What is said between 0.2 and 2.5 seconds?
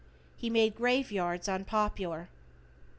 He made grave yards unpopular.